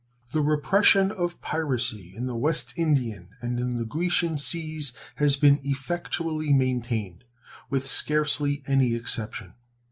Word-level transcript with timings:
The 0.33 0.41
repression 0.41 1.11
of 1.11 1.39
piracy 1.43 2.15
in 2.15 2.25
the 2.25 2.35
West 2.35 2.73
Indian 2.75 3.29
and 3.39 3.59
in 3.59 3.77
the 3.77 3.85
Grecian 3.85 4.39
seas 4.39 4.93
has 5.17 5.35
been 5.35 5.59
effectually 5.61 6.51
maintained, 6.51 7.23
with 7.69 7.85
scarcely 7.85 8.63
any 8.65 8.95
exception. 8.95 9.53